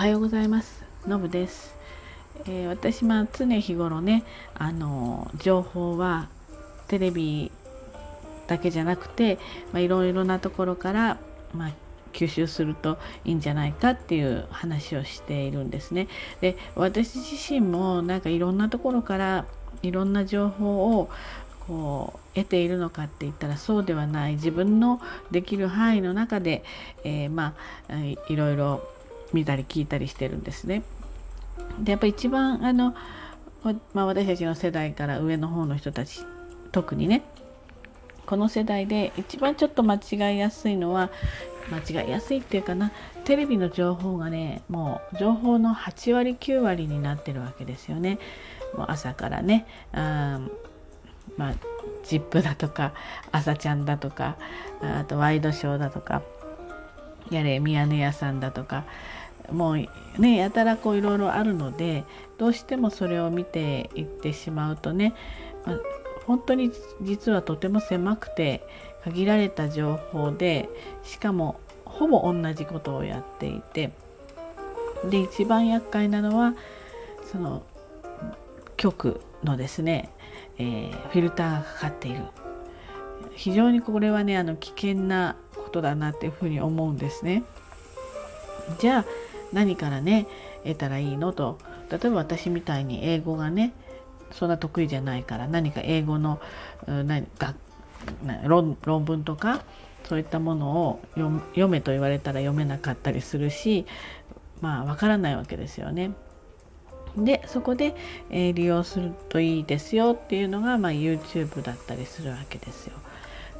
[0.00, 0.82] はようございます。
[1.06, 1.76] のぶです、
[2.46, 4.24] えー、私まあ常日頃ね
[4.54, 6.30] あの情報は
[6.88, 7.52] テレビ
[8.46, 9.38] だけじゃなくて、
[9.74, 11.18] まあ、いろいろなところから、
[11.52, 11.70] まあ、
[12.14, 12.96] 吸収すると
[13.26, 16.08] いいんじゃないかっていう話をしているんですね。
[16.40, 19.44] で私自身もなんかいろんなところから
[19.82, 21.10] いろんな情報を
[21.66, 24.36] こう得ているのかって言ったらそうではない。
[24.36, 24.98] 自分の
[25.30, 26.64] できる範囲の中で、
[27.04, 27.54] えー、ま
[27.90, 27.98] あ
[28.30, 28.82] いろいろ
[29.32, 30.82] 見たり聞いたりしてるんですね。
[31.78, 32.94] でやっぱ一番あの、
[33.94, 36.20] まあ、私たちの世代から上の方の人たち
[36.72, 37.22] 特にね
[38.26, 41.10] この世代で一番ちょっと間違いやすいのは
[41.70, 42.92] 間違いやすいっていうかな
[43.24, 48.18] テレビの情報がねもう情報の8割9割になってるわけですよね。
[48.76, 50.40] もう朝からねあ
[51.36, 51.54] まあ
[52.04, 52.92] 「ジップだとか
[53.32, 54.36] 「朝ちゃん」だとか
[54.80, 56.22] あとワイドショーだとか
[57.30, 58.84] やれ宮根屋さんだとか
[59.50, 62.04] もうねやたらこういろいろあるので
[62.38, 65.14] どうしてもそれを見ていってしまうとね、
[65.64, 65.76] まあ、
[66.26, 66.70] 本当に
[67.02, 68.66] 実はとても狭くて
[69.04, 70.68] 限られた情報で
[71.02, 73.92] しかもほぼ同じことをやっていて
[75.08, 76.54] で一番厄介なのは
[77.30, 77.62] その
[78.76, 80.10] 局のですね、
[80.58, 82.24] えー、フィルターがかかっている
[83.34, 87.42] 非常にこれはねあの危険なことだなっていうふうに思うんですね。
[88.78, 89.04] じゃあ
[89.52, 90.26] 何からね
[90.64, 91.58] 得たらいいのと
[91.90, 93.72] 例えば私みたいに英語がね
[94.32, 96.40] そんな得意じゃないから何か英語の
[96.86, 97.54] 何か
[98.44, 99.62] 論論文とか
[100.04, 103.86] そういったものを読めと言われたら読めなかったりするし
[104.60, 106.12] まあわからないわけですよね。
[107.16, 107.96] でそこで、
[108.30, 112.92] えー、利用するといいですよっていうのが、まあ、YouTube だったりするわけですよ。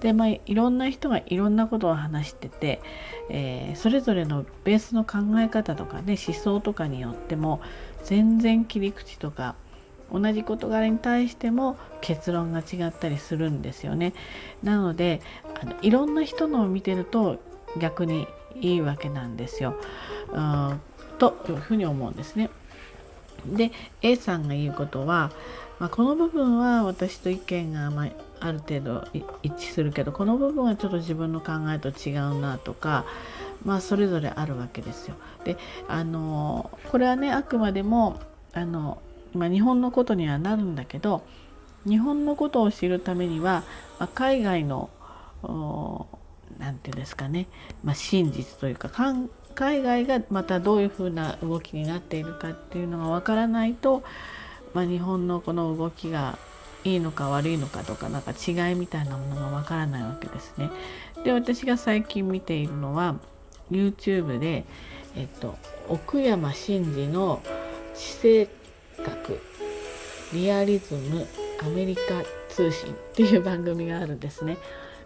[0.00, 2.80] でまあいろんな人がいろんなことを話してて、
[3.28, 7.60] えー、それぞれのベースの考え方とかね思想とかによっても
[8.04, 9.54] 全然切り口とか
[10.12, 14.12] 同じ事柄に対しても結論が違ったりするんですよね。
[14.62, 15.20] なので
[15.62, 17.38] あのいろんな人のを見てると
[17.78, 18.26] 逆に
[18.60, 19.76] いいわけなんですよ。
[20.32, 20.80] うん
[21.18, 22.50] というふうに思うんですね。
[23.46, 23.72] で
[24.02, 25.30] A さんが言うことは、
[25.78, 28.08] まあ、この部分は私と意見が、まあ、
[28.40, 29.04] ある程度
[29.42, 33.04] 一致するけどこの部分はちょっと自分の考えと違うなとか、
[33.64, 35.14] まあ、それぞれあるわけですよ。
[35.44, 35.56] で
[35.88, 38.20] あのこれはねあくまでも
[38.52, 39.00] あの、
[39.34, 41.22] まあ、日本のことにはなるんだけど
[41.86, 43.62] 日本のことを知るためには、
[43.98, 44.90] まあ、海外の
[46.58, 47.46] 何て言うんですかね、
[47.82, 48.90] まあ、真実というか
[49.54, 54.02] 海外がまたどういうふうな動きになっているかっていうのがわからないと、
[54.74, 56.38] まあ、日本のこの動きが
[56.84, 60.70] いいのか悪いのかとかなんか違いみたいなものがわからないわけですね。
[61.24, 63.16] で私が最近見ているのは
[63.70, 64.64] YouTube で、
[65.16, 65.56] えっと、
[65.88, 67.42] 奥山真司の
[67.94, 68.52] 地政
[69.04, 69.40] 学
[70.32, 71.26] リアリズム
[71.62, 72.02] アメリカ
[72.48, 74.56] 通信っていう番組があるんですね。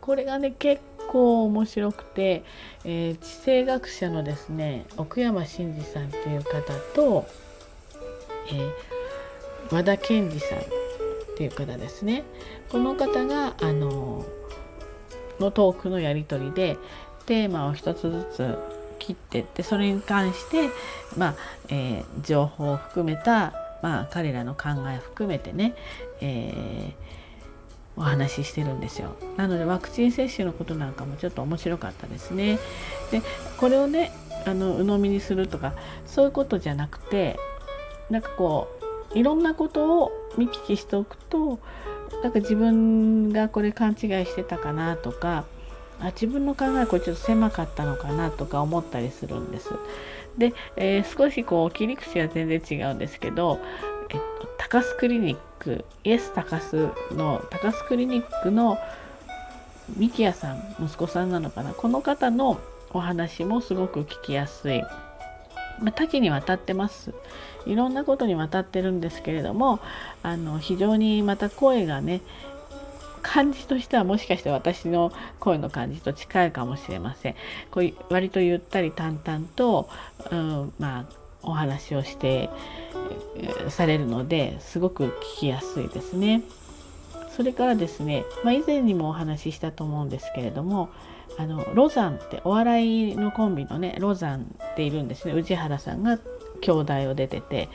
[0.00, 2.44] これがね結構面白くて、
[2.84, 6.60] えー、地政学者のですね奥山真司さんっていう方
[6.94, 7.26] と、
[8.52, 10.58] えー、和田健二さん
[11.36, 12.24] っていう方ですね
[12.70, 14.24] この方があの
[15.38, 16.78] のトークのやり取りで
[17.26, 18.58] テーマを一つずつ
[18.98, 20.70] 切ってってそれに関して、
[21.14, 21.34] まあ
[21.68, 23.52] えー、情報を含めた、
[23.82, 25.74] まあ、彼らの考えを含めてね、
[26.22, 29.16] えー、お話ししてるんですよ。
[29.36, 32.58] なのでワクチン接種のことなんかもちょっと面白かったですね。
[33.10, 33.20] で
[33.58, 34.12] これをね
[34.46, 35.74] あの鵜呑みにするとか
[36.06, 37.38] そういうことじゃなくて
[38.08, 38.75] なんかこう
[39.16, 41.58] いろんなことを見聞きしておくと
[42.22, 43.96] なんか自分がこれ勘違い
[44.26, 45.44] してたかなとか
[46.00, 49.70] あ自分の考えこれちょっと狭かったのかなとか思ったりするんです。
[50.36, 53.58] で、えー、少しこう切り口は全然違うんですけど、
[54.10, 58.78] えっと、高須クリニックイエス高須の高須クリニックの
[59.96, 62.60] ミキヤさん息子さんなのかなこの方の
[62.92, 64.84] お話もすごく聞きやすい。
[65.80, 67.14] まあ、多岐にわたってます
[67.66, 69.80] いろんなことにわたってるんですけれども
[70.22, 72.20] あの非常にまた声がね
[73.22, 77.34] 感じとしてはもしかして私の声の感じと近いかもしれません
[77.72, 79.88] こう割とゆったり淡々と、
[80.30, 82.50] うん、まあお話をして
[83.68, 86.42] されるのですごく聞きやすいですね。
[87.36, 90.88] それからですね、まあ、以前にもお話ししたと思うんですけれども
[91.38, 95.34] あのロザンってお笑いのコンビのねロザンっているんですね。
[95.34, 96.18] 宇治原さんが
[96.60, 97.68] 兄弟を出てて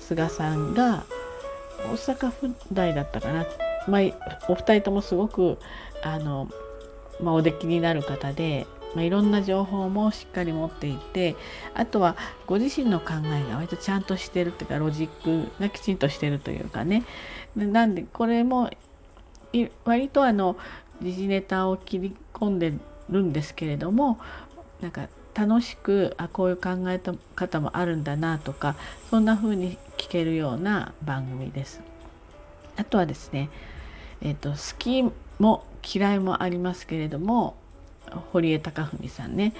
[0.00, 1.04] 菅さんが
[1.84, 3.46] 大阪府大だったかな、
[3.86, 4.02] まあ、
[4.48, 5.58] お二人ともすごく
[6.02, 6.48] あの、
[7.20, 11.36] まあ、お出来になる方でまあ、いろんな情報もしっかり持っていて
[11.74, 12.16] あとは
[12.46, 17.04] ご自身の考えが割とちゃんとしてるっていうかロジックがきちんとしてるというかね。
[17.54, 18.70] なんでこれも
[19.84, 20.56] 割とあの
[21.02, 22.72] 時事ネタを切り込んで
[23.10, 24.18] るんですけれども
[24.80, 27.00] なんか楽しくあこういう考え
[27.34, 28.76] 方もあるんだなとか
[29.10, 31.80] そんな風に聞けるような番組です。
[32.76, 33.48] あとはですね、
[34.20, 35.02] えーと、好き
[35.38, 37.56] も嫌いもありますけれども
[38.32, 39.54] 堀江貴文さんね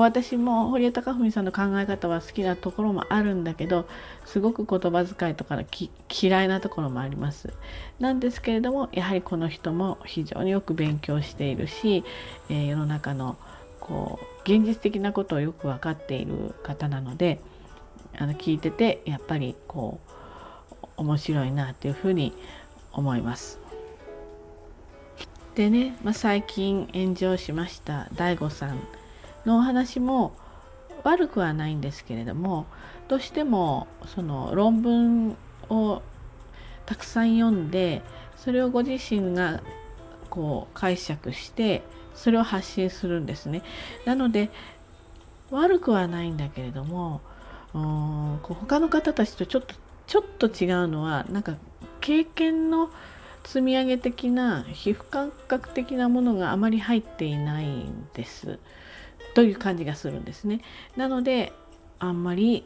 [0.00, 3.86] 私も堀江貴文さんの考え方は好きなところもあるんだけど
[4.24, 5.64] すごく言葉遣いとかの
[6.10, 7.52] 嫌いなところもあります
[8.00, 12.04] なんですけれどもやはりこの人も非常によく勉強しているし、
[12.48, 13.36] えー、世の中の
[13.78, 17.40] こう現実的なことをよく分かっている方なので
[18.18, 20.00] あの聞いててやっぱりこ
[20.70, 22.32] う面白いなっていうふうに
[22.92, 23.60] 思います。
[25.54, 28.80] でね、まあ、最近炎上しました DAIGO さん
[29.44, 30.32] のお話も
[31.02, 32.66] 悪くはないんですけれども
[33.08, 35.36] どうしてもその論文
[35.68, 36.02] を
[36.86, 38.02] たくさん読んで
[38.36, 39.62] それをご自身が
[40.30, 41.82] こう解釈して
[42.14, 43.62] それを発信するんですね。
[44.04, 44.50] なので
[45.50, 47.20] 悪くはないんだけれども
[47.74, 49.74] うん他の方たちとちょっと
[50.06, 51.56] ちょっと違うのはなんか
[52.00, 52.90] 経験の
[53.44, 58.58] 積み上げ的な皮膚感覚的なものがあまり入っていないんです
[59.34, 60.60] という感じがするんですね。
[60.96, 61.52] なので
[61.98, 62.64] あんまり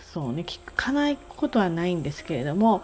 [0.00, 2.82] そうね聞かないことはないんですけれども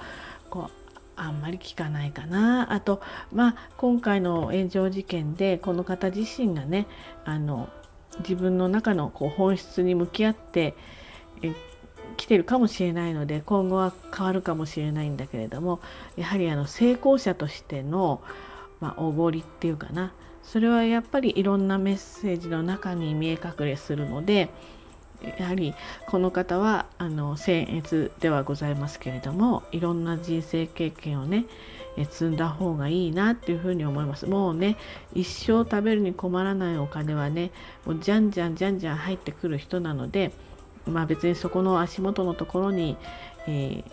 [0.50, 0.84] こう
[1.16, 3.00] あんまり聞かないかなあと
[3.32, 6.86] まあ今回の炎上事件でこの方自身がね
[7.24, 7.68] あの
[8.20, 10.74] 自分の中のこう本質に向き合って
[12.16, 15.80] きてるかもしれないので今後は変わるかもしれないんだけれども
[16.16, 18.22] やはりあの成功者としての、
[18.80, 20.12] まあ、おごりっていうかな
[20.44, 24.50] それはやっぱりいろんなメッセージの中に見え隠れするので
[25.38, 25.74] やはり
[26.06, 31.46] この方はあの僭越ではございますけれどもいろんな人生経験をね
[32.10, 34.26] 積んだ方がいいなっていうふうに思います。
[34.26, 34.76] もうね
[35.14, 37.52] 一生食べるに困らないお金はね
[37.86, 40.32] もうじゃんじゃんじゃんじゃん入ってくる人なので
[40.86, 42.96] まあ別にそこの足元のところに、
[43.46, 43.84] え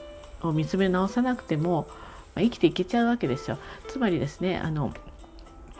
[0.42, 1.88] ー、を見つめ直さなくても、
[2.36, 3.57] まあ、生きていけちゃうわけですよ。
[3.88, 4.92] つまりですねあの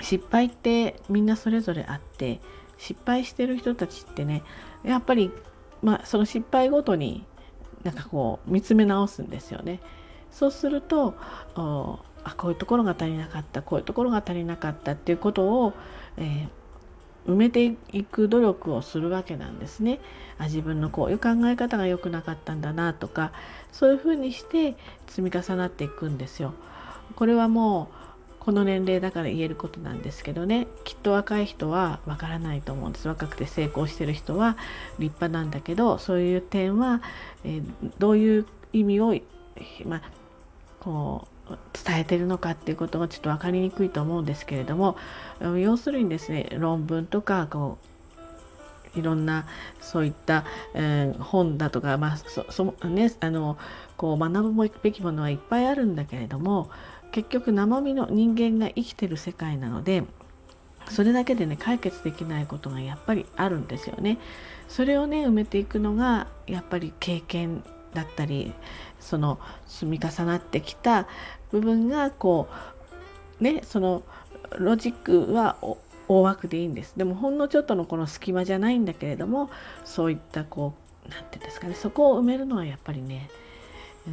[0.02, 2.40] 失敗ってみんなそれぞれあって
[2.78, 4.44] 失敗してる人たちってね
[4.84, 5.32] やっぱり、
[5.82, 7.26] まあ、その失敗ごとに
[7.84, 9.80] なんかこう見つめ直すんですよね。
[10.32, 11.16] そうすると
[11.56, 15.74] あこういうところが足りなかったこういうところが足りなかったっていうことを、
[16.18, 20.00] えー、埋めていく努力をするわけなんですね。
[20.38, 23.32] あ自分のこういう考え方が良くなかったんだなとか
[23.72, 24.76] そういうふうにして
[25.08, 26.54] 積み重なっていくんですよ。
[27.16, 28.11] これはもう
[28.42, 30.66] この年齢だから言えることなんですけどね。
[30.84, 33.08] きっと若い人はわからないと思うんです。
[33.08, 34.58] 若くて成功してる人は
[34.98, 37.04] 立派なんだけどそういう点は、
[37.44, 37.64] えー、
[38.00, 39.16] どういう意味を、
[39.86, 40.02] まあ、
[40.80, 44.98] こう伝えてるのかっていうことがちょっと分かりにくいと思うんですけれども
[45.60, 47.78] 要するにですね論文とかこ
[48.96, 49.46] ういろんな
[49.80, 53.58] そういった、えー、本だとか、まあそそね、あの
[53.96, 56.70] こう学ぶべきものはいっぱいあるんだけれども
[57.12, 60.04] 結局生身の人間が生きてる世界なので
[60.90, 64.18] それだけでね解決できないことがやっぱりあるんですよね。
[64.68, 68.54] それをね埋めていくのがやっぱり経験だったり
[69.00, 71.08] その積み重なってきた
[71.52, 72.48] 部分がこ
[73.40, 74.04] うねその
[74.58, 75.58] ロジックは
[76.08, 79.50] 大枠でいいんですでもほんのちょっとのこの隙間じゃないんだけれども
[79.84, 80.74] そういったこ
[81.06, 83.30] う何て言うんですかねそこを埋めるのはやっぱりね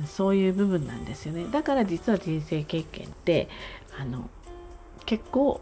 [0.07, 3.49] そういう部分なんですよねだから実は人生経験って
[3.99, 4.29] あの
[5.07, 5.61] 結構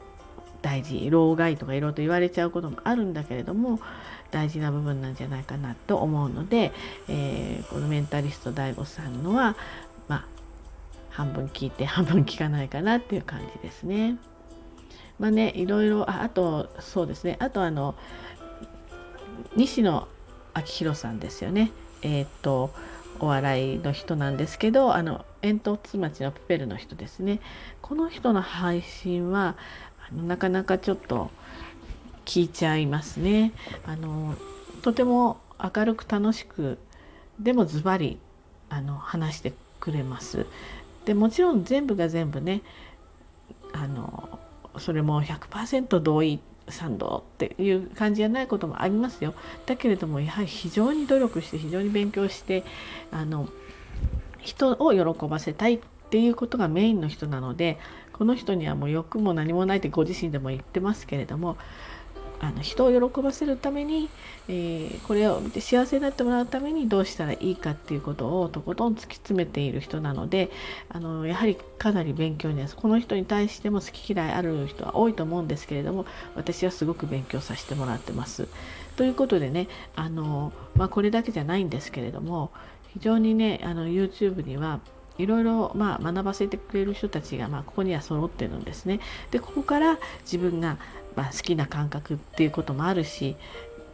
[0.62, 3.78] 大事老害とかいろいろと言われちゃうこともあるんだけれども
[4.33, 6.73] 大事な部分なんじゃないかなと思うので、
[7.09, 9.56] えー、このメンタリスト DAIGO さんのは
[10.09, 10.26] まあ
[11.11, 14.16] 半分聞いて 半分聞かないかなっていう感じですね。
[15.18, 17.95] まあねいろいろああとそうですねあとあの
[19.54, 20.06] 西野
[20.52, 21.71] 昭弘さんですよね。
[22.02, 22.71] えっ、と
[23.20, 27.40] お笑いの人なんですけどあの煙突町のプペルの人ですね。
[27.82, 29.56] この人の配信は
[30.11, 31.30] あのなかなかちょっと
[32.25, 33.52] 聞いちゃいますね。
[33.87, 34.35] あの
[34.82, 36.78] とても明るく楽しく
[37.38, 38.18] でもズバリ
[38.68, 40.46] あの話してくれます。
[41.04, 42.62] でもちろん全部が全部ね
[43.73, 44.38] あの
[44.78, 49.35] それも100%同意賛同っていう感じじゃないこともありますよ。
[49.66, 52.64] だけれどもやはり非常に努力して非常に勉強して
[53.11, 53.49] あの
[54.40, 55.80] 人を喜ばせたいっ
[56.11, 57.78] ていうことがメインの人なので
[58.12, 61.56] この人にはもう欲も何もないってご自身でも言ってますけれども
[62.40, 64.09] あの人を喜ばせるために、
[64.49, 70.50] えー、これを見て幸せになってもらうためにどうしたらいいかっていうことをとことん突き詰めている人なので
[70.88, 78.49] あのやはりかなり勉強になりますこの人に対しても好き嫌いある人は多いと思うんですけれども私はすごく勉強させてもらってます。
[78.97, 82.50] ということでねあの、まあ、これだけじゃないんですけれども
[82.95, 84.81] 非常にねあの YouTube には
[85.19, 89.00] いろいろ、学ばせてくれる人たちが、まあ、ここには揃ってるんですね。
[89.31, 90.76] でここから自分が
[91.16, 93.37] まあ、好きな感覚っていうこともあるし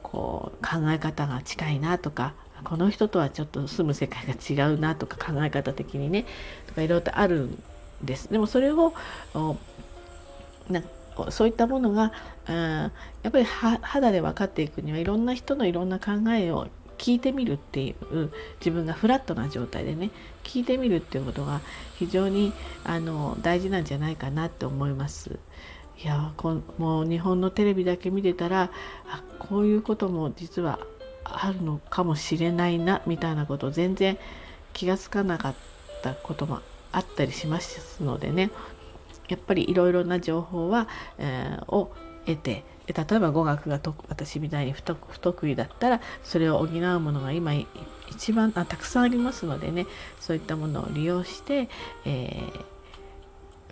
[0.02, 6.26] こう考え方が近いなとかこの人とはちょっと住む世界が違うなとか考え方的にね
[6.66, 7.62] とかいろいろとあるん
[8.02, 8.30] です。
[8.30, 8.92] でもそれを
[10.68, 10.82] な
[11.30, 12.12] そういったものが
[12.46, 12.90] や
[13.28, 20.10] っぱり肌で分かっていくにはいろんな人のいろんな考えを聞いてみるっていう自分がフラットな状態でね
[20.44, 21.60] 聞いてみるっていうことが
[21.98, 22.52] 非常に
[22.84, 25.38] あの大事なんじゃないかなって思います。
[26.00, 28.70] いやこもう日本のテレビだけ見てたら
[29.08, 30.80] あこういうことも実は
[31.24, 34.18] あるのかもしれないなみたいなこと全然
[34.72, 35.54] 気が付かなかっ
[36.02, 38.50] たこともあったりしますのでね。
[39.28, 41.94] やっぱりいろいろな情報は、えー、を
[42.26, 47.52] 得て例えば語学が私みたいに不得意だったらそれを補うものが今
[48.10, 49.86] 一番あたくさんありますのでね
[50.20, 51.68] そういったものを利用して、
[52.04, 52.50] え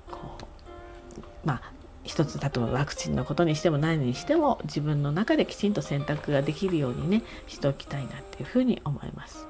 [0.08, 9.46] ー、こうまあ一つ例えばワクチンのことにしても何にしても自分の中できちんと選択ができるようにねしておきたいなっていうふうに思います。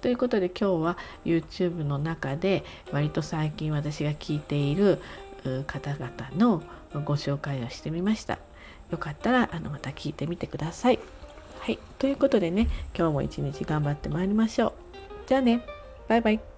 [0.00, 5.00] ということで今日は YouTube の中で割と最近私が聞いている
[5.66, 6.62] 方々の
[7.04, 8.38] ご紹介をしてみました。
[8.90, 10.98] よかったらあのまた聞いてみてください。
[11.60, 14.72] はい、ということでね今日も一日頑張ってまいりましょう。
[15.26, 15.62] じゃあね
[16.08, 16.49] バイバイ。